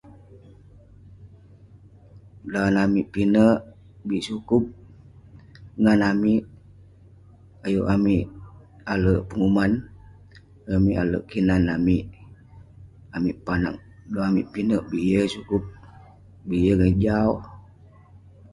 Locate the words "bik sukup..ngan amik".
4.07-6.43